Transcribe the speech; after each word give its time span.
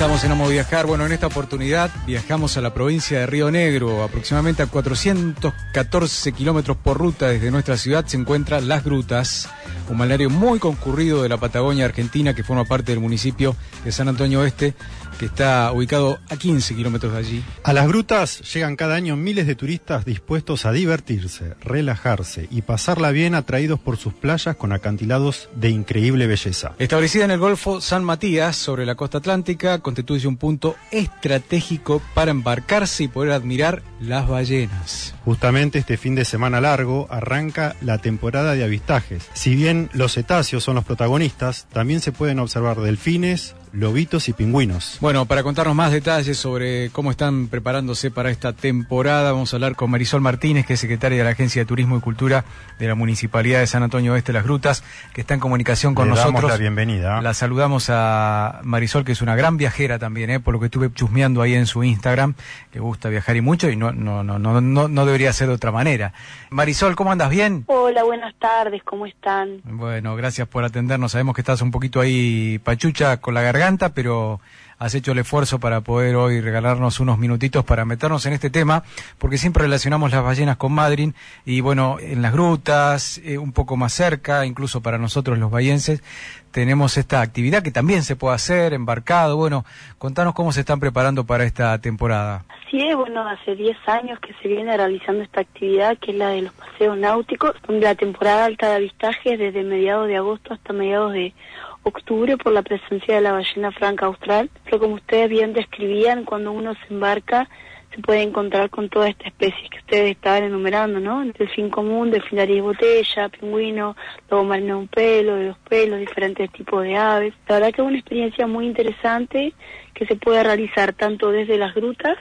Estamos 0.00 0.24
en 0.24 0.32
Amo 0.32 0.48
Viajar. 0.48 0.86
Bueno, 0.86 1.04
en 1.04 1.12
esta 1.12 1.26
oportunidad 1.26 1.90
viajamos 2.06 2.56
a 2.56 2.62
la 2.62 2.72
provincia 2.72 3.18
de 3.18 3.26
Río 3.26 3.50
Negro. 3.50 4.02
Aproximadamente 4.02 4.62
a 4.62 4.66
414 4.66 6.32
kilómetros 6.32 6.78
por 6.78 6.96
ruta 6.96 7.28
desde 7.28 7.50
nuestra 7.50 7.76
ciudad 7.76 8.06
se 8.06 8.16
encuentran 8.16 8.66
Las 8.66 8.82
Grutas, 8.82 9.50
un 9.90 9.98
balneario 9.98 10.30
muy 10.30 10.58
concurrido 10.58 11.22
de 11.22 11.28
la 11.28 11.36
Patagonia 11.36 11.84
Argentina 11.84 12.32
que 12.32 12.42
forma 12.42 12.64
parte 12.64 12.92
del 12.92 13.00
municipio 13.00 13.54
de 13.84 13.92
San 13.92 14.08
Antonio 14.08 14.40
Oeste, 14.40 14.72
que 15.20 15.26
está 15.26 15.70
ubicado 15.70 16.18
a 16.30 16.36
15 16.38 16.74
kilómetros 16.74 17.12
de 17.12 17.18
allí. 17.18 17.44
A 17.62 17.74
las 17.74 17.86
grutas 17.86 18.40
llegan 18.54 18.74
cada 18.74 18.94
año 18.94 19.16
miles 19.16 19.46
de 19.46 19.54
turistas 19.54 20.06
dispuestos 20.06 20.64
a 20.64 20.72
divertirse, 20.72 21.56
relajarse 21.60 22.48
y 22.50 22.62
pasarla 22.62 23.10
bien 23.10 23.34
atraídos 23.34 23.78
por 23.78 23.98
sus 23.98 24.14
playas 24.14 24.56
con 24.56 24.72
acantilados 24.72 25.50
de 25.54 25.68
increíble 25.68 26.26
belleza. 26.26 26.72
Establecida 26.78 27.26
en 27.26 27.32
el 27.32 27.38
Golfo 27.38 27.82
San 27.82 28.02
Matías, 28.02 28.56
sobre 28.56 28.86
la 28.86 28.94
costa 28.94 29.18
atlántica, 29.18 29.80
constituye 29.80 30.26
un 30.26 30.38
punto 30.38 30.76
estratégico 30.90 32.00
para 32.14 32.30
embarcarse 32.30 33.04
y 33.04 33.08
poder 33.08 33.32
admirar 33.32 33.82
las 34.00 34.26
ballenas. 34.26 35.14
Justamente 35.30 35.78
este 35.78 35.96
fin 35.96 36.16
de 36.16 36.24
semana 36.24 36.60
largo 36.60 37.06
arranca 37.08 37.76
la 37.82 37.98
temporada 37.98 38.54
de 38.54 38.64
avistajes. 38.64 39.30
Si 39.32 39.54
bien 39.54 39.88
los 39.92 40.14
cetáceos 40.14 40.64
son 40.64 40.74
los 40.74 40.84
protagonistas, 40.84 41.68
también 41.72 42.00
se 42.00 42.10
pueden 42.10 42.40
observar 42.40 42.80
delfines, 42.80 43.54
lobitos 43.72 44.28
y 44.28 44.32
pingüinos. 44.32 44.98
Bueno, 45.00 45.26
para 45.26 45.44
contarnos 45.44 45.76
más 45.76 45.92
detalles 45.92 46.36
sobre 46.36 46.90
cómo 46.90 47.10
están 47.12 47.46
preparándose 47.48 48.10
para 48.10 48.30
esta 48.30 48.52
temporada, 48.52 49.30
vamos 49.30 49.52
a 49.52 49.56
hablar 49.56 49.76
con 49.76 49.90
Marisol 49.90 50.20
Martínez, 50.20 50.66
que 50.66 50.74
es 50.74 50.80
secretaria 50.80 51.18
de 51.18 51.24
la 51.24 51.30
Agencia 51.30 51.62
de 51.62 51.66
Turismo 51.66 51.96
y 51.96 52.00
Cultura 52.00 52.44
de 52.78 52.88
la 52.88 52.94
Municipalidad 52.94 53.60
de 53.60 53.66
San 53.66 53.82
Antonio 53.82 54.14
Oeste 54.14 54.32
Las 54.32 54.44
Grutas, 54.44 54.82
que 55.12 55.20
está 55.20 55.34
en 55.34 55.40
comunicación 55.40 55.94
con 55.94 56.08
Le 56.08 56.16
damos 56.16 56.32
nosotros. 56.32 56.50
la 56.50 56.58
bienvenida. 56.58 57.22
La 57.22 57.34
saludamos 57.34 57.86
a 57.90 58.60
Marisol, 58.64 59.04
que 59.04 59.12
es 59.12 59.22
una 59.22 59.36
gran 59.36 59.56
viajera 59.56 59.98
también, 59.98 60.30
¿eh? 60.30 60.40
por 60.40 60.54
lo 60.54 60.60
que 60.60 60.66
estuve 60.66 60.92
chusmeando 60.92 61.42
ahí 61.42 61.54
en 61.54 61.66
su 61.66 61.84
Instagram. 61.84 62.34
Le 62.72 62.80
gusta 62.80 63.08
viajar 63.08 63.36
y 63.36 63.40
mucho 63.40 63.70
y 63.70 63.76
no, 63.76 63.92
no, 63.92 64.24
no, 64.24 64.38
no, 64.38 64.60
no, 64.60 64.88
no 64.88 65.06
debería 65.20 65.32
ser 65.34 65.48
de 65.48 65.54
otra 65.54 65.70
manera. 65.70 66.14
Marisol, 66.48 66.96
¿cómo 66.96 67.12
andas? 67.12 67.28
¿Bien? 67.28 67.64
Hola, 67.66 68.04
buenas 68.04 68.34
tardes, 68.36 68.82
¿cómo 68.84 69.04
están? 69.04 69.60
Bueno, 69.64 70.16
gracias 70.16 70.48
por 70.48 70.64
atendernos. 70.64 71.12
Sabemos 71.12 71.34
que 71.34 71.42
estás 71.42 71.60
un 71.60 71.70
poquito 71.70 72.00
ahí 72.00 72.58
pachucha 72.64 73.18
con 73.18 73.34
la 73.34 73.42
garganta, 73.42 73.92
pero 73.92 74.40
has 74.80 74.94
hecho 74.94 75.12
el 75.12 75.18
esfuerzo 75.18 75.60
para 75.60 75.82
poder 75.82 76.16
hoy 76.16 76.40
regalarnos 76.40 77.00
unos 77.00 77.18
minutitos 77.18 77.66
para 77.66 77.84
meternos 77.84 78.24
en 78.24 78.32
este 78.32 78.48
tema, 78.48 78.82
porque 79.18 79.36
siempre 79.36 79.64
relacionamos 79.64 80.10
las 80.10 80.24
ballenas 80.24 80.56
con 80.56 80.72
Madryn 80.72 81.14
y 81.44 81.60
bueno, 81.60 81.98
en 82.00 82.22
las 82.22 82.32
grutas, 82.32 83.18
eh, 83.18 83.36
un 83.36 83.52
poco 83.52 83.76
más 83.76 83.92
cerca, 83.92 84.46
incluso 84.46 84.80
para 84.80 84.96
nosotros 84.96 85.38
los 85.38 85.50
bayenses, 85.50 86.02
tenemos 86.50 86.96
esta 86.96 87.20
actividad 87.20 87.62
que 87.62 87.70
también 87.70 88.02
se 88.02 88.16
puede 88.16 88.34
hacer, 88.34 88.72
embarcado. 88.72 89.36
Bueno, 89.36 89.66
contanos 89.98 90.32
cómo 90.32 90.50
se 90.50 90.60
están 90.60 90.80
preparando 90.80 91.24
para 91.24 91.44
esta 91.44 91.78
temporada. 91.78 92.46
Sí, 92.70 92.94
bueno, 92.94 93.28
hace 93.28 93.54
10 93.56 93.76
años 93.86 94.18
que 94.20 94.32
se 94.40 94.48
viene 94.48 94.76
realizando 94.76 95.22
esta 95.22 95.42
actividad, 95.42 95.98
que 95.98 96.12
es 96.12 96.16
la 96.16 96.28
de 96.28 96.42
los 96.42 96.52
paseos 96.54 96.96
náuticos, 96.96 97.54
donde 97.66 97.84
la 97.84 97.94
temporada 97.96 98.46
alta 98.46 98.70
de 98.70 98.76
avistaje 98.76 99.34
es 99.34 99.38
desde 99.38 99.62
mediados 99.62 100.08
de 100.08 100.16
agosto 100.16 100.54
hasta 100.54 100.72
mediados 100.72 101.12
de 101.12 101.34
octubre 101.82 102.36
por 102.36 102.52
la 102.52 102.62
presencia 102.62 103.14
de 103.14 103.20
la 103.20 103.32
ballena 103.32 103.72
franca 103.72 104.06
austral. 104.06 104.50
Pero 104.64 104.78
como 104.78 104.94
ustedes 104.94 105.28
bien 105.28 105.52
describían, 105.52 106.24
cuando 106.24 106.52
uno 106.52 106.74
se 106.74 106.94
embarca 106.94 107.48
se 107.94 108.00
puede 108.00 108.22
encontrar 108.22 108.70
con 108.70 108.88
toda 108.88 109.08
esta 109.08 109.26
especie 109.26 109.68
que 109.68 109.78
ustedes 109.78 110.10
estaban 110.12 110.44
enumerando, 110.44 111.00
¿no? 111.00 111.24
Delfín 111.24 111.70
común, 111.70 112.10
delfín 112.10 112.38
de 112.38 112.60
botella, 112.60 113.28
pingüino, 113.28 113.96
lobo 114.30 114.44
marino 114.44 114.78
un 114.78 114.88
pelo, 114.88 115.34
de 115.34 115.48
dos 115.48 115.58
pelos, 115.68 115.98
diferentes 115.98 116.50
tipos 116.52 116.84
de 116.84 116.96
aves. 116.96 117.34
La 117.48 117.56
verdad 117.56 117.72
que 117.72 117.82
es 117.82 117.88
una 117.88 117.98
experiencia 117.98 118.46
muy 118.46 118.66
interesante 118.66 119.52
que 119.92 120.06
se 120.06 120.16
puede 120.16 120.42
realizar 120.44 120.92
tanto 120.92 121.32
desde 121.32 121.58
las 121.58 121.74
grutas, 121.74 122.16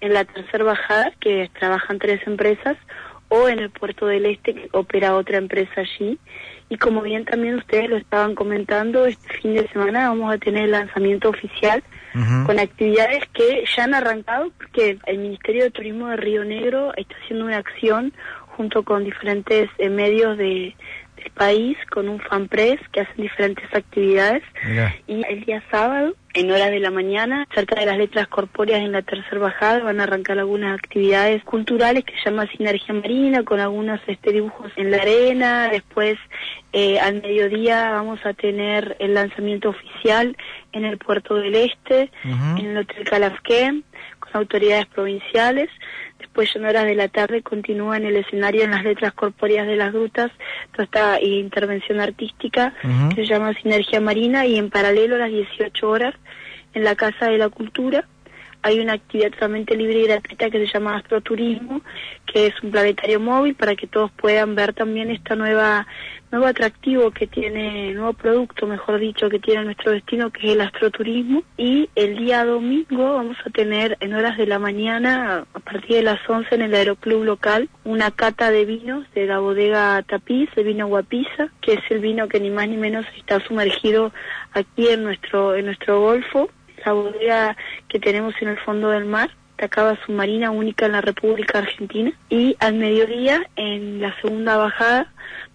en 0.00 0.12
la 0.12 0.24
tercera 0.24 0.64
bajada, 0.64 1.12
que 1.20 1.50
trabajan 1.58 1.98
tres 1.98 2.26
empresas, 2.26 2.76
o 3.34 3.48
en 3.48 3.58
el 3.58 3.70
puerto 3.70 4.06
del 4.06 4.26
Este, 4.26 4.54
que 4.54 4.68
opera 4.72 5.16
otra 5.16 5.38
empresa 5.38 5.80
allí. 5.80 6.18
Y 6.68 6.78
como 6.78 7.02
bien 7.02 7.24
también 7.24 7.56
ustedes 7.56 7.90
lo 7.90 7.96
estaban 7.96 8.34
comentando, 8.34 9.04
este 9.06 9.28
fin 9.40 9.54
de 9.54 9.68
semana 9.68 10.08
vamos 10.08 10.32
a 10.32 10.38
tener 10.38 10.64
el 10.64 10.70
lanzamiento 10.70 11.28
oficial 11.28 11.82
con 12.46 12.60
actividades 12.60 13.24
que 13.32 13.64
ya 13.76 13.84
han 13.84 13.94
arrancado, 13.94 14.52
porque 14.56 14.98
el 15.06 15.18
Ministerio 15.18 15.64
de 15.64 15.72
Turismo 15.72 16.06
de 16.06 16.16
Río 16.16 16.44
Negro 16.44 16.92
está 16.96 17.16
haciendo 17.20 17.44
una 17.44 17.56
acción 17.56 18.12
junto 18.56 18.84
con 18.84 19.02
diferentes 19.02 19.68
eh, 19.78 19.90
medios 19.90 20.38
de, 20.38 20.76
del 21.16 21.30
país, 21.30 21.76
con 21.90 22.08
un 22.08 22.20
fanpress 22.20 22.80
que 22.92 23.00
hacen 23.00 23.16
diferentes 23.16 23.72
actividades. 23.72 24.42
Y 25.06 25.24
el 25.26 25.44
día 25.44 25.62
sábado, 25.70 26.14
en 26.34 26.50
horas 26.50 26.70
de 26.70 26.80
la 26.80 26.90
mañana, 26.90 27.46
cerca 27.54 27.78
de 27.78 27.86
las 27.86 27.98
letras 27.98 28.26
corpóreas 28.28 28.80
en 28.80 28.92
la 28.92 29.02
tercera 29.02 29.38
bajada, 29.38 29.84
van 29.84 30.00
a 30.00 30.04
arrancar 30.04 30.38
algunas 30.38 30.76
actividades 30.76 31.42
culturales 31.44 32.04
que 32.04 32.14
se 32.14 32.30
llama 32.30 32.46
Sinergia 32.48 32.94
Marina, 32.94 33.42
con 33.44 33.60
algunos 33.60 34.00
este, 34.06 34.32
dibujos 34.32 34.72
en 34.76 34.90
la 34.90 34.98
arena. 34.98 35.68
Después, 35.70 36.18
eh, 36.72 36.98
al 36.98 37.22
mediodía, 37.22 37.90
vamos 37.90 38.18
a 38.24 38.34
tener 38.34 38.96
el 38.98 39.14
lanzamiento 39.14 39.70
oficial 39.70 40.36
en 40.72 40.84
el 40.84 40.98
Puerto 40.98 41.36
del 41.36 41.54
Este, 41.54 42.10
en 42.24 42.66
el 42.66 42.78
Hotel 42.78 43.04
Calafquén, 43.04 43.84
autoridades 44.34 44.86
provinciales. 44.86 45.70
Después, 46.18 46.54
en 46.56 46.64
horas 46.64 46.84
de 46.84 46.94
la 46.94 47.08
tarde, 47.08 47.42
continúa 47.42 47.96
en 47.96 48.06
el 48.06 48.16
escenario 48.16 48.64
en 48.64 48.70
las 48.72 48.84
letras 48.84 49.12
corpóreas 49.12 49.66
de 49.66 49.76
las 49.76 49.92
grutas 49.92 50.30
toda 50.72 50.84
esta 50.84 51.20
intervención 51.20 52.00
artística 52.00 52.74
que 53.14 53.22
se 53.22 53.26
llama 53.26 53.54
Sinergia 53.54 54.00
Marina 54.00 54.46
y 54.46 54.56
en 54.56 54.70
paralelo 54.70 55.16
a 55.16 55.18
las 55.18 55.30
18 55.30 55.88
horas 55.88 56.14
en 56.72 56.84
la 56.84 56.94
Casa 56.96 57.26
de 57.26 57.38
la 57.38 57.48
Cultura 57.48 58.06
hay 58.64 58.80
una 58.80 58.94
actividad 58.94 59.30
totalmente 59.30 59.76
libre 59.76 60.00
y 60.00 60.04
gratuita 60.04 60.48
que 60.48 60.58
se 60.58 60.72
llama 60.72 60.96
Astroturismo, 60.96 61.82
que 62.24 62.46
es 62.46 62.54
un 62.62 62.70
planetario 62.70 63.20
móvil 63.20 63.54
para 63.54 63.76
que 63.76 63.86
todos 63.86 64.10
puedan 64.12 64.54
ver 64.54 64.72
también 64.72 65.10
esta 65.10 65.36
nueva 65.36 65.86
nuevo 66.32 66.46
atractivo 66.46 67.12
que 67.12 67.28
tiene, 67.28 67.92
nuevo 67.92 68.12
producto, 68.14 68.66
mejor 68.66 68.98
dicho, 68.98 69.28
que 69.28 69.38
tiene 69.38 69.64
nuestro 69.64 69.92
destino, 69.92 70.30
que 70.30 70.48
es 70.48 70.54
el 70.54 70.62
astroturismo. 70.62 71.44
Y 71.56 71.90
el 71.94 72.16
día 72.16 72.44
domingo 72.44 73.14
vamos 73.14 73.36
a 73.46 73.50
tener 73.50 73.96
en 74.00 74.14
horas 74.14 74.36
de 74.36 74.46
la 74.46 74.58
mañana, 74.58 75.46
a 75.52 75.58
partir 75.60 75.96
de 75.96 76.02
las 76.02 76.18
11 76.28 76.54
en 76.54 76.62
el 76.62 76.74
aeroclub 76.74 77.22
local, 77.22 77.68
una 77.84 78.10
cata 78.10 78.50
de 78.50 78.64
vinos 78.64 79.06
de 79.14 79.26
la 79.26 79.38
bodega 79.38 80.02
Tapiz, 80.02 80.48
el 80.56 80.64
vino 80.64 80.88
Guapiza, 80.88 81.50
que 81.60 81.74
es 81.74 81.82
el 81.90 82.00
vino 82.00 82.26
que 82.26 82.40
ni 82.40 82.50
más 82.50 82.66
ni 82.66 82.78
menos 82.78 83.06
está 83.16 83.38
sumergido 83.46 84.10
aquí 84.54 84.88
en 84.88 85.04
nuestro, 85.04 85.54
en 85.54 85.66
nuestro 85.66 86.00
golfo 86.00 86.48
la 86.84 86.92
bodega 86.92 87.56
que 87.88 87.98
tenemos 88.00 88.34
en 88.40 88.48
el 88.48 88.58
fondo 88.58 88.90
del 88.90 89.04
mar, 89.04 89.30
la 89.58 89.68
cava 89.68 89.96
submarina 90.04 90.50
única 90.50 90.86
en 90.86 90.92
la 90.92 91.00
República 91.00 91.58
Argentina. 91.58 92.12
Y 92.28 92.56
al 92.60 92.74
mediodía, 92.74 93.46
en 93.56 94.00
la 94.00 94.14
segunda 94.20 94.56
bajada, 94.56 95.12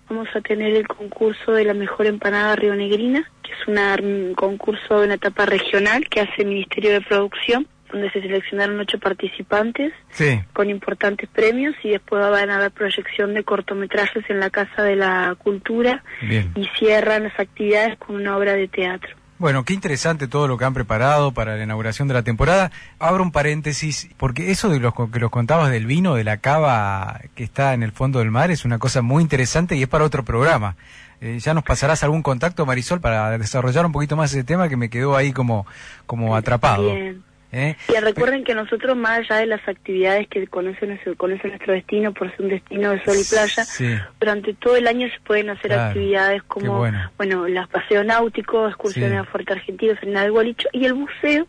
vamos 0.10 0.28
a 0.34 0.42
tener 0.42 0.74
el 0.76 0.88
concurso 0.88 1.52
de 1.52 1.66
la 1.66 1.74
mejor 1.74 2.08
empanada 2.08 2.56
rionegrina, 2.56 3.30
que 3.44 3.52
es 3.52 3.68
una- 3.68 3.96
un 4.02 4.34
concurso 4.36 5.00
de 5.00 5.06
una 5.06 5.16
etapa 5.16 5.46
regional 5.46 6.08
que 6.10 6.22
hace 6.22 6.42
el 6.44 6.48
Ministerio 6.48 6.92
de 6.92 7.02
Producción, 7.02 7.68
donde 7.92 8.10
se 8.12 8.22
seleccionaron 8.22 8.80
ocho 8.80 9.00
participantes 9.00 9.92
Sí. 10.12 10.40
con 10.54 10.70
importantes 10.70 11.28
premios 11.28 11.76
y 11.84 11.90
después 11.90 12.22
van 12.22 12.50
a 12.52 12.58
haber 12.58 12.72
proyección 12.72 13.34
de 13.34 13.44
cortometrajes 13.44 14.24
en 14.30 14.40
la 14.40 14.50
Casa 14.52 14.84
de 14.84 14.96
la 14.96 15.36
Cultura 15.40 16.04
Bien. 16.22 16.52
y 16.56 16.66
cierran 16.78 17.24
las 17.24 17.40
actividades 17.40 17.98
con 17.98 18.16
una 18.16 18.38
obra 18.38 18.54
de 18.54 18.68
teatro. 18.68 19.16
Bueno, 19.40 19.64
qué 19.64 19.74
interesante 19.74 20.28
todo 20.28 20.50
lo 20.50 20.58
que 20.58 20.66
han 20.66 20.74
preparado 20.74 21.32
para 21.32 21.56
la 21.56 21.64
inauguración 21.64 22.10
de 22.10 22.14
la 22.14 22.24
temporada. 22.24 22.72
Abro 23.00 23.24
un 23.24 23.32
paréntesis, 23.32 24.10
porque 24.18 24.52
eso 24.52 24.68
de 24.68 24.82
los 24.82 24.94
que 24.94 25.20
los 25.20 25.32
contabas 25.32 25.72
del 25.72 25.86
vino, 25.86 26.14
de 26.16 26.26
la 26.26 26.38
cava 26.38 27.22
que 27.36 27.46
está 27.46 27.74
en 27.74 27.82
el 27.82 27.94
fondo 27.94 28.20
del 28.20 28.32
mar, 28.32 28.52
es 28.52 28.66
una 28.66 28.80
cosa 28.80 29.02
muy 29.02 29.24
interesante 29.24 29.78
y 29.78 29.82
es 29.82 29.88
para 29.88 30.04
otro 30.04 30.26
programa. 30.26 30.76
Eh, 31.22 31.40
ya 31.40 31.54
nos 31.54 31.64
pasarás 31.64 32.04
algún 32.04 32.22
contacto, 32.22 32.66
Marisol, 32.66 33.00
para 33.00 33.38
desarrollar 33.38 33.86
un 33.86 33.94
poquito 33.94 34.18
más 34.18 34.32
ese 34.34 34.44
tema 34.44 34.68
que 34.68 34.76
me 34.76 34.90
quedó 34.90 35.16
ahí 35.16 35.32
como, 35.32 35.66
como 36.06 36.36
atrapado. 36.36 36.94
Bien, 36.94 37.24
¿eh? 37.52 37.76
Y 37.88 38.00
recuerden 38.00 38.44
que 38.44 38.54
nosotros, 38.56 38.96
más 38.98 39.20
allá 39.20 39.38
de 39.38 39.46
las 39.48 39.68
actividades 39.68 40.28
que 40.28 40.46
conoce 40.48 40.86
nuestro, 40.88 41.16
conoce 41.16 41.48
nuestro 41.48 41.74
destino, 41.74 42.14
por 42.14 42.30
ser 42.32 42.42
un 42.44 42.50
destino 42.50 42.92
de 42.92 43.04
sol 43.04 43.16
y 43.20 43.24
playa, 43.24 43.64
Sí. 43.64 43.96
durante 44.20 44.54
todo 44.54 44.76
el 44.76 44.88
año 44.88 45.08
se 45.10 45.20
pueden 45.22 45.50
hacer 45.50 45.72
Claro. 45.72 45.84
actividades 45.90 46.44
como, 46.44 46.78
bueno. 46.80 47.12
bueno, 47.18 47.48
los 47.48 47.68
paseos 47.70 48.06
náuticos, 48.06 48.70
excursiones 48.70 49.12
Sí. 49.14 49.18
a 49.18 49.24
Fuerte 49.26 49.54
Argentino, 49.54 49.96
Fernando 49.96 50.22
del 50.22 50.32
Bolicho, 50.32 50.68
y 50.74 50.86
el 50.86 50.94
buceo, 50.94 51.48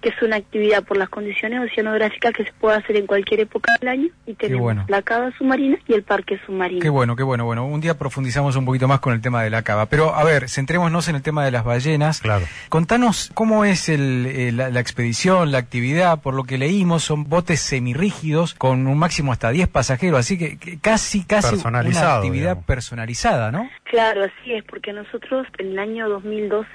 que 0.00 0.10
es 0.10 0.22
una 0.22 0.36
actividad 0.36 0.84
por 0.84 0.96
las 0.96 1.08
condiciones 1.08 1.60
oceanográficas 1.60 2.32
que 2.34 2.44
se 2.44 2.52
puede 2.52 2.76
hacer 2.76 2.96
en 2.96 3.06
cualquier 3.06 3.40
época 3.40 3.72
del 3.80 3.88
año, 3.88 4.08
y 4.26 4.34
tenemos 4.34 4.62
bueno. 4.62 4.84
la 4.88 5.02
cava 5.02 5.32
submarina 5.38 5.78
y 5.86 5.94
el 5.94 6.02
parque 6.02 6.38
submarino. 6.44 6.80
Qué 6.80 6.90
bueno, 6.90 7.16
qué 7.16 7.22
bueno. 7.22 7.44
Bueno, 7.44 7.66
un 7.66 7.80
día 7.80 7.96
profundizamos 7.98 8.56
un 8.56 8.64
poquito 8.64 8.88
más 8.88 9.00
con 9.00 9.12
el 9.12 9.20
tema 9.20 9.42
de 9.42 9.50
la 9.50 9.62
cava. 9.62 9.86
Pero, 9.86 10.14
a 10.14 10.24
ver, 10.24 10.48
centrémonos 10.48 11.08
en 11.08 11.16
el 11.16 11.22
tema 11.22 11.44
de 11.44 11.50
las 11.50 11.64
ballenas. 11.64 12.20
Claro. 12.20 12.46
Contanos 12.68 13.30
cómo 13.34 13.64
es 13.64 13.88
el, 13.88 14.26
eh, 14.26 14.52
la, 14.52 14.70
la 14.70 14.80
expedición, 14.80 15.52
la 15.52 15.58
actividad. 15.58 16.20
Por 16.20 16.34
lo 16.34 16.44
que 16.44 16.58
leímos, 16.58 17.02
son 17.02 17.28
botes 17.28 17.60
semirrígidos 17.60 18.54
con 18.54 18.86
un 18.86 18.98
máximo 18.98 19.32
hasta 19.32 19.50
10 19.50 19.68
pasajeros. 19.68 20.18
Así 20.18 20.38
que, 20.38 20.58
que 20.58 20.78
casi, 20.78 21.24
casi 21.24 21.56
una 21.66 21.80
actividad 21.80 22.30
digamos. 22.32 22.64
personalizada, 22.64 23.50
¿no? 23.50 23.68
Claro, 23.84 24.24
así 24.24 24.52
es, 24.52 24.64
porque 24.64 24.92
nosotros 24.92 25.46
en 25.58 25.72
el 25.72 25.78
año 25.78 26.08
2012 26.08 26.68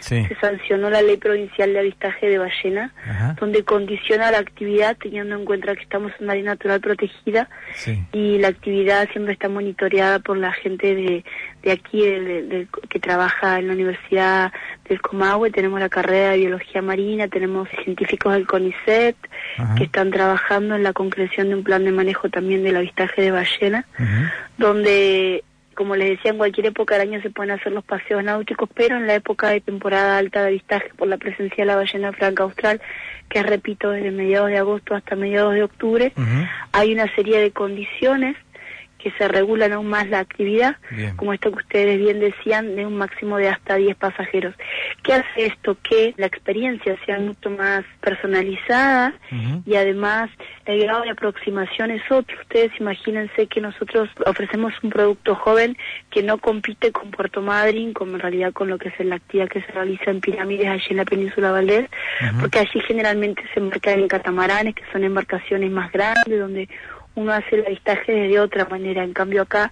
Sí. 0.00 0.24
se 0.26 0.34
sancionó 0.36 0.90
la 0.90 1.00
ley 1.02 1.16
provincial 1.16 1.72
de 1.72 1.78
avistaje 1.78 2.28
de 2.28 2.38
ballena, 2.38 2.92
Ajá. 3.08 3.36
donde 3.38 3.62
condiciona 3.64 4.30
la 4.30 4.38
actividad 4.38 4.96
teniendo 5.00 5.36
en 5.36 5.44
cuenta 5.44 5.74
que 5.76 5.82
estamos 5.82 6.12
en 6.18 6.24
un 6.24 6.30
área 6.30 6.42
natural 6.44 6.80
protegida 6.80 7.48
Sí. 7.74 8.02
y 8.12 8.38
la 8.38 8.48
actividad 8.48 9.08
siempre 9.12 9.32
está 9.34 9.48
monitoreada 9.48 10.18
por 10.18 10.36
la 10.38 10.52
gente 10.52 10.94
de, 10.94 11.24
de 11.62 11.72
aquí 11.72 12.00
de- 12.04 12.66
que 12.88 12.98
trabaja 12.98 13.58
en 13.58 13.68
la 13.68 13.74
Universidad 13.74 14.52
del 14.88 15.00
Comahue, 15.00 15.50
tenemos 15.50 15.78
la 15.80 15.88
carrera 15.88 16.30
de 16.30 16.38
Biología 16.38 16.82
Marina, 16.82 17.28
tenemos 17.28 17.68
científicos 17.84 18.32
del 18.32 18.46
CONICET 18.46 19.16
Ajá. 19.58 19.74
que 19.76 19.84
están 19.84 20.10
trabajando 20.10 20.74
en 20.74 20.82
la 20.82 20.92
concreción 20.92 21.48
de 21.48 21.54
un 21.54 21.62
plan 21.64 21.84
de 21.84 21.92
manejo 21.92 22.28
también 22.28 22.64
del 22.64 22.76
avistaje 22.76 23.22
de 23.22 23.30
ballena 23.30 23.86
donde, 24.58 25.44
como 25.74 25.96
les 25.96 26.10
decía, 26.10 26.30
en 26.30 26.38
cualquier 26.38 26.66
época 26.66 26.98
del 26.98 27.08
año 27.08 27.22
se 27.22 27.30
pueden 27.30 27.52
hacer 27.52 27.72
los 27.72 27.84
paseos 27.84 28.22
náuticos, 28.22 28.68
pero 28.74 28.96
en 28.96 29.06
la 29.06 29.14
época 29.14 29.48
de 29.48 29.60
temporada 29.60 30.18
alta 30.18 30.40
de 30.40 30.48
avistaje 30.48 30.90
por 30.96 31.08
la 31.08 31.16
presencia 31.16 31.64
de 31.64 31.66
la 31.66 31.76
ballena 31.76 32.12
franca 32.12 32.42
austral, 32.44 32.80
que 33.28 33.42
repito, 33.42 33.90
desde 33.90 34.10
mediados 34.10 34.50
de 34.50 34.58
agosto 34.58 34.94
hasta 34.94 35.16
mediados 35.16 35.54
de 35.54 35.62
octubre, 35.62 36.12
hay 36.72 36.92
una 36.92 37.12
serie 37.14 37.40
de 37.40 37.50
condiciones 37.50 38.36
que 39.02 39.10
se 39.12 39.26
regulan 39.26 39.72
aún 39.72 39.88
más 39.88 40.08
la 40.08 40.20
actividad, 40.20 40.76
Bien. 40.90 41.16
como 41.16 41.32
esto 41.32 41.50
que 41.50 41.58
ustedes 41.58 41.98
bien 41.98 42.20
decían, 42.20 42.76
de 42.76 42.86
un 42.86 42.96
máximo 42.96 43.36
de 43.36 43.48
hasta 43.48 43.76
10 43.76 43.96
pasajeros. 43.96 44.54
¿Qué 45.02 45.14
hace 45.14 45.46
esto? 45.46 45.76
Que 45.82 46.14
la 46.16 46.26
experiencia 46.26 46.96
sea 47.04 47.18
mucho 47.18 47.50
más 47.50 47.84
personalizada 48.00 49.14
y 49.66 49.74
además 49.74 50.30
el 50.66 50.82
grado 50.82 51.02
de 51.02 51.10
aproximación 51.10 51.90
es 51.90 52.02
otro. 52.10 52.36
Ustedes 52.40 52.70
imagínense 52.78 53.46
que 53.46 53.60
nosotros 53.60 54.08
ofrecemos 54.26 54.72
un 54.82 54.90
producto 54.90 55.34
joven 55.34 55.76
que 56.10 56.22
no 56.22 56.38
compite 56.38 56.92
con 56.92 57.10
Puerto 57.10 57.42
Madryn, 57.42 57.92
como 57.92 58.14
en 58.14 58.20
realidad 58.20 58.52
con 58.52 58.68
lo 58.68 58.78
que 58.78 58.88
es 58.88 59.04
la 59.04 59.16
actividad 59.16 59.48
que 59.48 59.62
se 59.62 59.72
realiza 59.72 60.10
en 60.10 60.20
pirámides 60.20 60.68
allí 60.68 60.86
en 60.90 60.96
la 60.98 61.04
península 61.04 61.50
Valdés, 61.50 61.88
porque 62.40 62.60
allí 62.60 62.80
generalmente 62.86 63.42
se 63.52 63.60
embarcan 63.60 64.00
en 64.00 64.08
catamaranes, 64.08 64.74
que 64.74 64.84
son 64.92 65.02
embarcaciones 65.02 65.70
más 65.70 65.90
grandes, 65.90 66.38
donde 66.38 66.68
uno 67.14 67.32
hace 67.32 67.56
el 67.56 67.66
avistaje 67.66 68.12
de 68.12 68.40
otra 68.40 68.64
manera. 68.66 69.04
En 69.04 69.12
cambio 69.12 69.42
acá, 69.42 69.70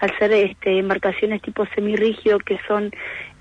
al 0.00 0.16
ser 0.18 0.32
este, 0.32 0.78
embarcaciones 0.78 1.40
tipo 1.42 1.66
semirrígido, 1.74 2.38
que 2.38 2.58
son 2.66 2.92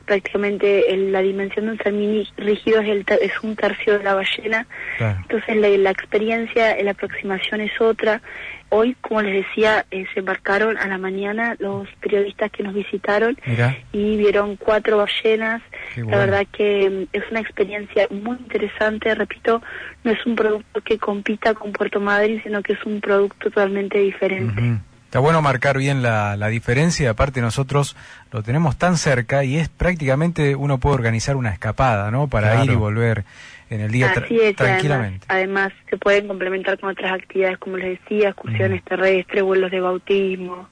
prácticamente 0.06 0.94
el- 0.94 1.12
la 1.12 1.22
dimensión 1.22 1.66
de 1.68 1.72
un 1.74 1.78
semirrígido 1.78 2.82
es, 2.82 2.90
el 2.90 3.06
es 3.22 3.32
un 3.44 3.56
tercio 3.56 3.98
de 3.98 4.04
la 4.04 4.16
ballena, 4.16 4.66
Claro. 4.98 5.20
entonces 5.22 5.56
la, 5.58 5.70
la 5.70 5.92
experiencia, 5.92 6.76
la 6.84 6.92
aproximación 6.92 7.62
es 7.62 7.80
otra. 7.80 8.22
Hoy, 8.70 8.96
como 9.02 9.22
les 9.22 9.46
decía, 9.46 9.86
eh, 9.92 10.06
se 10.14 10.20
embarcaron 10.20 10.78
a 10.78 10.88
la 10.88 10.98
mañana 10.98 11.56
los 11.60 11.88
periodistas 12.02 12.52
que 12.52 12.64
nos 12.64 12.74
visitaron 12.74 13.38
Mira. 13.46 13.78
y 13.92 14.18
vieron 14.18 14.56
cuatro 14.56 14.98
ballenas. 14.98 15.62
La 15.98 16.18
verdad 16.18 16.48
que 16.52 16.90
mm, 16.90 17.16
es 17.16 17.24
una 17.32 17.40
experiencia 17.42 18.08
muy 18.10 18.38
interesante. 18.38 19.14
Repito, 19.16 19.62
no 20.04 20.12
es 20.12 20.26
un 20.26 20.36
producto 20.36 20.82
que 20.82 20.98
compita 20.98 21.54
con 21.54 21.72
Puerto 21.72 22.00
Madryn, 22.00 22.42
sino 22.44 22.62
que 22.62 22.74
es 22.74 22.84
un 22.86 23.02
producto 23.02 23.50
totalmente 23.50 24.00
diferente. 24.00 24.80
Está 25.06 25.20
bueno 25.20 25.42
marcar 25.42 25.78
bien 25.78 26.02
la, 26.02 26.38
la 26.38 26.48
diferencia, 26.48 27.10
aparte 27.10 27.42
nosotros 27.42 27.98
lo 28.32 28.44
tenemos 28.44 28.78
tan 28.78 28.96
cerca 28.96 29.44
y 29.44 29.58
es 29.58 29.68
prácticamente 29.68 30.56
uno 30.56 30.78
puede 30.78 30.96
organizar 30.96 31.36
una 31.36 31.50
escapada, 31.52 32.12
¿no? 32.12 32.28
Para 32.30 32.52
Claro. 32.52 32.64
ir 32.64 32.72
y 32.72 32.76
volver 32.76 33.26
en 33.72 33.82
el 33.82 33.90
día 33.92 34.14
tra- 34.14 34.26
Así 34.26 34.36
es, 34.36 34.42
además, 34.42 34.56
tranquilamente. 34.58 35.26
además 35.30 35.74
se 35.90 35.98
pueden 35.98 36.28
complementar 36.28 36.78
con 36.78 36.90
otras 36.92 37.14
actividades, 37.14 37.58
como 37.58 37.78
les 37.78 38.00
decía, 38.00 38.30
excursiones 38.30 38.84
terrestres, 38.84 39.42
vuelos 39.44 39.72
de 39.72 39.80
bautismo, 39.80 40.68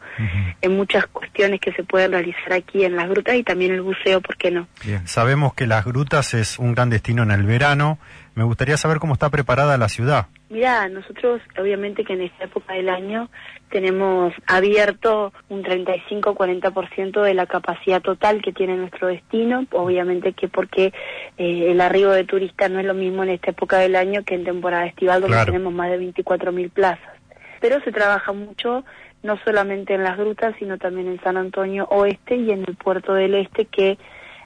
en 0.62 0.76
muchas 0.76 1.08
cuestiones 1.08 1.62
que 1.62 1.72
se 1.72 1.84
pueden 1.84 2.12
realizar 2.12 2.52
aquí 2.54 2.84
en 2.84 2.96
las 2.96 3.10
grutas 3.10 3.36
y 3.36 3.44
también 3.44 3.72
el 3.74 3.82
buceo, 3.82 4.20
¿por 4.22 4.36
qué 4.38 4.52
no? 4.52 4.68
Bien. 4.86 5.08
Sabemos 5.08 5.54
que 5.54 5.66
las 5.66 5.86
grutas 5.86 6.34
es 6.34 6.60
un 6.60 6.76
gran 6.76 6.90
destino 6.90 7.24
en 7.24 7.32
el 7.32 7.44
verano. 7.44 7.98
Me 8.36 8.44
gustaría 8.44 8.78
saber 8.78 9.00
cómo 9.00 9.14
está 9.14 9.30
preparada 9.30 9.78
la 9.78 9.90
ciudad. 9.90 10.28
Mira, 10.50 10.90
nosotros 10.90 11.42
obviamente 11.60 12.04
que 12.04 12.14
en 12.14 12.22
esta 12.22 12.46
época 12.46 12.74
del 12.74 12.90
año 12.90 13.30
tenemos 13.70 14.34
abierto 14.48 15.32
un 15.48 15.64
35-40% 15.64 17.22
de 17.22 17.34
la 17.36 17.46
capacidad 17.46 18.02
total 18.02 18.42
que 18.42 18.52
tiene 18.52 18.76
nuestro 18.76 19.10
destino, 19.10 19.66
obviamente 19.72 20.34
que 20.34 20.48
porque 20.48 20.92
eh, 21.38 21.68
el 21.70 21.80
arribo 21.82 22.10
de 22.12 22.24
turistas 22.24 22.72
no 22.72 22.80
es 22.80 22.86
lo 22.88 22.96
mismo 22.96 23.22
en 23.22 23.30
esta 23.30 23.52
época 23.52 23.78
del 23.78 23.96
año 23.96 24.24
que 24.24 24.34
en 24.34 24.44
temporada 24.44 24.88
estival 24.88 25.22
donde 25.22 25.36
Claro. 25.36 25.52
tenemos 25.52 25.72
más 25.72 25.92
de 25.92 26.00
24.000 26.00 26.72
plazas. 26.72 27.14
Pero 27.62 27.80
se 27.82 27.92
trabaja 27.92 28.32
mucho 28.32 28.84
no 29.22 29.38
solamente 29.46 29.94
en 29.94 30.04
las 30.04 30.18
grutas, 30.18 30.56
sino 30.58 30.80
también 30.80 31.08
en 31.08 31.22
San 31.22 31.38
Antonio 31.38 31.86
Oeste 31.92 32.38
y 32.38 32.52
en 32.52 32.64
el 32.68 32.76
Puerto 32.76 33.14
del 33.14 33.36
Este, 33.36 33.66
que 33.66 34.00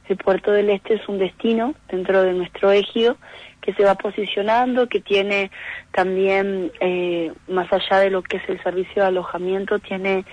el 0.10 0.18
Puerto 0.18 0.52
del 0.52 0.70
Este 0.70 0.96
es 0.96 1.08
un 1.08 1.18
destino 1.20 1.76
dentro 1.90 2.24
de 2.24 2.34
nuestro 2.34 2.72
ejido 2.72 3.18
que 3.62 3.74
se 3.74 3.84
va 3.86 3.96
posicionando, 3.96 4.88
que 4.90 5.00
tiene 5.00 5.50
también, 5.94 6.72
eh, 6.82 7.32
más 7.48 7.72
allá 7.72 8.00
de 8.00 8.10
lo 8.10 8.22
que 8.22 8.38
es 8.38 8.44
el 8.50 8.62
servicio 8.62 9.02
de 9.02 9.08
alojamiento, 9.08 9.80
tiene 9.80 10.26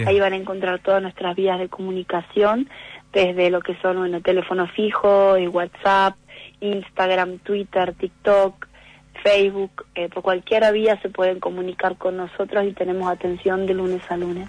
Ahí 0.06 0.18
van 0.18 0.32
a 0.32 0.36
encontrar 0.36 0.80
todas 0.80 1.00
nuestras 1.00 1.36
vías 1.36 1.58
de 1.58 1.68
comunicación, 1.68 2.68
desde 3.12 3.50
lo 3.50 3.60
que 3.60 3.76
son 3.76 3.98
bueno, 3.98 4.20
teléfono 4.20 4.66
fijo, 4.66 5.38
y 5.38 5.46
WhatsApp, 5.46 6.16
Instagram, 6.60 7.38
Twitter, 7.38 7.94
TikTok, 7.94 8.66
Facebook. 9.22 9.86
eh, 9.94 10.08
por 10.08 10.22
cualquier 10.22 10.72
vía 10.72 11.00
se 11.00 11.08
pueden 11.08 11.40
comunicar 11.40 11.96
con 11.96 12.16
nosotros 12.16 12.64
y 12.66 12.72
tenemos 12.72 13.08
atención 13.08 13.66
de 13.66 13.74
lunes 13.74 14.02
a 14.10 14.16
lunes. 14.16 14.48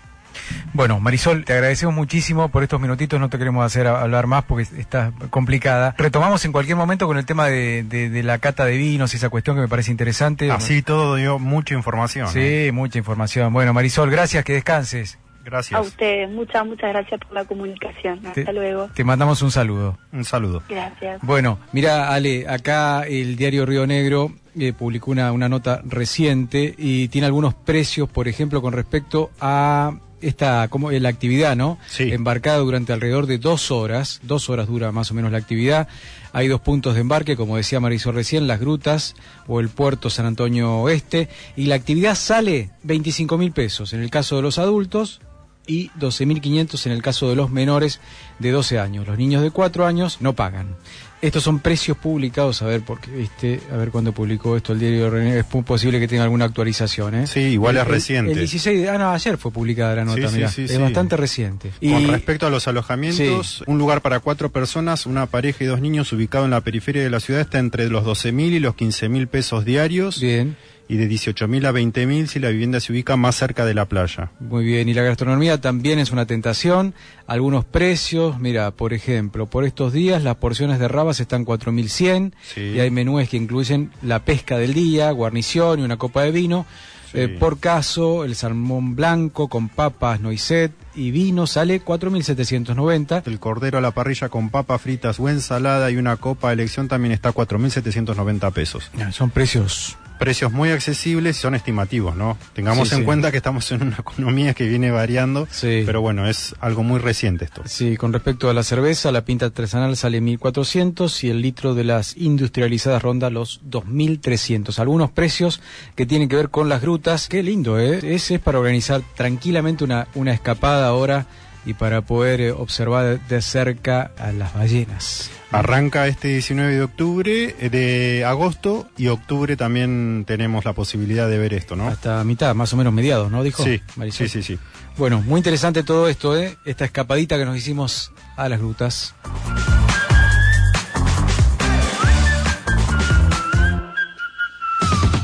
Bueno, 0.75 0.99
Marisol, 0.99 1.45
te 1.45 1.53
agradecemos 1.53 1.95
muchísimo 1.95 2.49
por 2.49 2.61
estos 2.61 2.81
minutitos, 2.81 3.17
no 3.17 3.29
te 3.29 3.37
queremos 3.37 3.65
hacer 3.65 3.87
hablar 3.87 4.27
más 4.27 4.43
porque 4.43 4.67
está 4.77 5.13
complicada. 5.29 5.95
Retomamos 5.97 6.43
en 6.43 6.51
cualquier 6.51 6.75
momento 6.75 7.07
con 7.07 7.17
el 7.17 7.25
tema 7.25 7.47
de, 7.47 7.83
de- 7.83 8.09
de 8.09 8.23
la 8.23 8.39
cata 8.39 8.65
de 8.65 8.75
vinos 8.75 9.13
y 9.13 9.17
esa 9.17 9.29
cuestión 9.29 9.55
que 9.55 9.61
me 9.61 9.69
parece 9.69 9.91
interesante. 9.91 10.51
Así 10.51 10.81
todo 10.81 11.15
dio 11.15 11.39
mucha 11.39 11.73
información. 11.75 12.27
¿eh? 12.35 12.65
Sí, 12.67 12.71
mucha 12.73 12.97
información. 12.97 13.53
Bueno, 13.53 13.73
Marisol, 13.73 14.11
gracias, 14.11 14.43
que 14.43 14.51
descanses. 14.51 15.17
Gracias. 15.45 15.77
A 15.79 15.81
ustedes, 15.81 16.29
muchas, 16.29 16.65
muchas 16.65 16.89
gracias 16.89 17.21
por 17.21 17.31
la 17.31 17.45
comunicación. 17.45 18.19
Hasta 18.25 18.43
Te- 18.43 18.51
luego. 18.51 18.89
Te 18.93 19.03
mandamos 19.05 19.41
un 19.43 19.51
saludo. 19.51 19.97
Un 20.11 20.25
saludo. 20.25 20.61
Gracias. 20.67 21.21
Bueno, 21.21 21.57
mira, 21.71 22.09
Ale, 22.13 22.49
acá 22.49 23.03
el 23.03 23.37
diario 23.37 23.65
Río 23.65 23.87
Negro 23.87 24.31
eh, 24.59 24.73
publicó 24.73 25.11
una, 25.11 25.31
una 25.31 25.47
nota 25.47 25.81
reciente 25.85 26.75
y 26.77 27.07
tiene 27.07 27.27
algunos 27.27 27.53
precios, 27.53 28.09
por 28.09 28.27
ejemplo, 28.27 28.61
con 28.61 28.73
respecto 28.73 29.29
a 29.39 29.93
esta 30.21 30.67
como 30.69 30.91
la 30.91 31.09
actividad, 31.09 31.55
¿no? 31.55 31.77
Sí. 31.87 32.11
Embarcada 32.11 32.57
durante 32.57 32.93
alrededor 32.93 33.27
de 33.27 33.37
dos 33.37 33.71
horas, 33.71 34.19
dos 34.23 34.49
horas 34.49 34.67
dura 34.67 34.91
más 34.91 35.11
o 35.11 35.13
menos 35.13 35.31
la 35.31 35.37
actividad. 35.37 35.87
Hay 36.33 36.47
dos 36.47 36.61
puntos 36.61 36.95
de 36.95 37.01
embarque, 37.01 37.35
como 37.35 37.57
decía 37.57 37.79
Marisol 37.79 38.15
recién, 38.15 38.47
las 38.47 38.59
grutas 38.59 39.15
o 39.47 39.59
el 39.59 39.69
puerto 39.69 40.09
San 40.09 40.25
Antonio 40.25 40.79
Oeste, 40.79 41.29
y 41.55 41.65
la 41.65 41.75
actividad 41.75 42.15
sale 42.15 42.71
25 42.83 43.37
mil 43.37 43.51
pesos 43.51 43.93
en 43.93 44.01
el 44.01 44.09
caso 44.09 44.35
de 44.35 44.41
los 44.41 44.57
adultos 44.57 45.21
y 45.67 45.89
12.500 45.91 46.85
en 46.85 46.91
el 46.91 47.01
caso 47.01 47.29
de 47.29 47.35
los 47.35 47.49
menores 47.49 47.99
de 48.39 48.51
12 48.51 48.79
años. 48.79 49.07
Los 49.07 49.17
niños 49.17 49.41
de 49.41 49.51
4 49.51 49.85
años 49.85 50.17
no 50.21 50.33
pagan. 50.33 50.75
Estos 51.21 51.41
son 51.43 51.59
precios 51.59 51.97
publicados, 51.97 52.61
a 52.61 52.65
ver, 52.67 52.81
porque 52.81 53.09
viste, 53.09 53.59
a 53.71 53.77
ver 53.77 53.89
cuándo 53.89 54.11
publicó 54.11 54.57
esto 54.57 54.73
el 54.73 54.79
diario 54.79 55.09
René, 55.09 55.39
es 55.39 55.45
posible 55.45 55.99
que 55.99 56.07
tenga 56.07 56.23
alguna 56.23 56.45
actualización, 56.45 57.15
¿eh? 57.15 57.25
Sí, 57.27 57.39
igual 57.39 57.75
El- 57.77 57.81
es 57.81 57.87
el- 57.87 57.91
reciente. 57.93 58.31
El 58.33 58.37
16 58.39 58.81
de, 58.81 58.89
ah, 58.89 58.97
no, 58.97 59.09
ayer 59.09 59.37
fue 59.37 59.51
publicada 59.51 59.95
la 59.95 60.05
nota, 60.05 60.21
Sí, 60.21 60.27
sí, 60.27 60.35
mirá. 60.35 60.49
sí, 60.51 60.63
es 60.65 60.79
bastante 60.79 61.17
reciente. 61.17 61.71
Con 61.81 62.07
respecto 62.09 62.45
a 62.45 62.49
los 62.49 62.67
alojamientos, 62.67 63.63
un 63.65 63.77
lugar 63.77 64.01
para 64.01 64.19
cuatro 64.19 64.51
personas, 64.51 65.05
una 65.05 65.25
pareja 65.25 65.63
y 65.63 65.67
dos 65.67 65.81
niños 65.81 66.11
ubicado 66.13 66.45
en 66.45 66.51
la 66.51 66.61
periferia 66.61 67.01
de 67.01 67.09
la 67.09 67.19
ciudad 67.19 67.41
está 67.41 67.59
entre 67.59 67.89
los 67.89 68.03
12.000 68.03 68.53
y 68.53 68.59
los 68.59 68.75
15.000 68.75 69.27
pesos 69.27 69.65
diarios 69.65 70.19
Bien, 70.19 70.55
y 70.87 70.97
de 70.97 71.09
18.000 71.09 71.65
a 71.67 71.71
20.000 71.71 72.27
si 72.27 72.39
la 72.39 72.49
vivienda 72.49 72.79
se 72.79 72.91
ubica 72.91 73.15
más 73.15 73.35
cerca 73.35 73.65
de 73.65 73.73
la 73.73 73.85
playa. 73.85 74.29
muy 74.39 74.63
bien. 74.65 74.87
Y 74.87 74.93
la 74.93 75.01
gastronomía 75.03 75.59
también 75.59 75.97
es 75.99 76.11
una 76.11 76.25
tentación. 76.25 76.93
Algunos 77.27 77.65
precios, 77.65 78.39
mira, 78.39 78.69
por 78.71 78.93
ejemplo, 78.93 79.47
por 79.47 79.65
estos 79.65 79.93
días 79.93 80.21
las 80.23 80.35
porciones 80.35 80.77
de 80.79 80.87
rabas 80.87 81.19
están 81.19 81.43
4.100 81.45 82.33
Sí. 82.53 82.61
y 82.61 82.79
hay 82.79 82.91
menúes 82.91 83.29
que 83.29 83.37
incluyen 83.37 83.91
la 84.03 84.23
pesca 84.25 84.57
del 84.57 84.73
día, 84.73 85.09
guarnición 85.11 85.79
y 85.79 85.83
una 85.83 85.97
copa 85.97 86.21
de 86.23 86.31
vino. 86.31 86.65
Sí. 87.11 87.21
Eh, 87.21 87.27
por 87.29 87.59
caso, 87.59 88.23
el 88.25 88.35
salmón 88.35 88.95
blanco 88.95 89.47
con 89.47 89.69
papas, 89.69 90.19
noisette 90.19 90.73
y 90.95 91.11
vino 91.11 91.47
sale 91.47 91.81
4.790. 91.83 93.23
El 93.25 93.39
cordero 93.39 93.77
a 93.77 93.81
la 93.81 93.91
parrilla 93.91 94.29
con 94.29 94.49
papas 94.49 94.81
fritas 94.81 95.19
o 95.19 95.29
ensalada 95.29 95.89
y 95.91 95.97
una 95.97 96.17
copa 96.17 96.49
de 96.49 96.55
elección 96.55 96.87
también 96.87 97.11
está 97.13 97.29
a 97.29 97.33
4.790 97.33 98.51
pesos. 98.51 98.91
Son 99.11 99.29
precios 99.29 99.97
Precios 100.19 100.51
muy 100.51 100.69
accesibles 100.69 101.37
y 101.37 101.41
son 101.41 101.55
estimativos, 101.55 102.15
¿no? 102.15 102.37
Tengamos 102.53 102.87
Sí, 102.89 102.95
en 102.95 103.01
sí. 103.01 103.05
cuenta 103.05 103.31
que 103.31 103.37
estamos 103.37 103.69
en 103.71 103.81
una 103.83 103.97
economía 103.99 104.53
que 104.53 104.67
viene 104.67 104.89
variando, 104.91 105.47
Sí. 105.51 105.83
pero 105.85 106.01
bueno, 106.01 106.27
es 106.27 106.55
algo 106.61 106.83
muy 106.83 106.99
reciente 106.99 107.45
esto. 107.45 107.61
Sí, 107.65 107.97
con 107.97 108.13
respecto 108.13 108.49
a 108.49 108.53
la 108.53 108.63
cerveza, 108.63 109.11
la 109.11 109.25
pinta 109.25 109.45
artesanal 109.47 109.97
sale 109.97 110.21
1.400 110.21 111.23
y 111.23 111.29
el 111.29 111.41
litro 111.41 111.75
de 111.75 111.83
las 111.83 112.15
industrializadas 112.17 113.01
ronda 113.03 113.29
los 113.29 113.61
2.300. 113.69 114.79
Algunos 114.79 115.11
precios 115.11 115.61
que 115.95 116.05
tienen 116.05 116.29
que 116.29 116.35
ver 116.35 116.49
con 116.49 116.69
las 116.69 116.81
grutas. 116.81 117.27
Qué 117.27 117.43
lindo, 117.43 117.79
¿eh? 117.79 117.99
Ese 118.03 118.35
es 118.35 118.41
para 118.41 118.59
organizar 118.59 119.01
tranquilamente 119.15 119.83
una, 119.83 120.07
una 120.15 120.33
escapada 120.33 120.87
ahora 120.87 121.25
y 121.65 121.73
para 121.73 122.01
poder 122.01 122.41
eh, 122.41 122.51
observar 122.51 123.19
de 123.27 123.41
cerca 123.41 124.11
a 124.17 124.31
las 124.31 124.53
ballenas. 124.53 125.29
Arranca 125.51 126.07
este 126.07 126.27
19 126.29 126.75
de 126.75 126.81
octubre, 126.83 127.55
eh, 127.59 127.69
de 127.69 128.25
agosto 128.25 128.87
y 128.97 129.07
octubre 129.07 129.55
también 129.55 130.25
tenemos 130.27 130.65
la 130.65 130.73
posibilidad 130.73 131.29
de 131.29 131.37
ver 131.37 131.53
esto, 131.53 131.75
¿no? 131.75 131.87
Hasta 131.87 132.23
mitad, 132.23 132.53
más 132.55 132.73
o 132.73 132.77
menos 132.77 132.93
mediados, 132.93 133.31
¿no? 133.31 133.41
Dijo 133.43 133.63
Sí, 133.63 133.81
Marisol. 133.95 134.29
sí, 134.29 134.41
sí, 134.43 134.55
sí. 134.55 134.59
Bueno, 134.97 135.21
muy 135.21 135.39
interesante 135.39 135.83
todo 135.83 136.07
esto, 136.07 136.37
¿eh? 136.37 136.57
Esta 136.65 136.85
escapadita 136.85 137.37
que 137.37 137.45
nos 137.45 137.57
hicimos 137.57 138.11
a 138.37 138.47
las 138.49 138.59
grutas. 138.59 139.13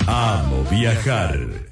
Amo 0.08 0.64
viajar. 0.70 1.71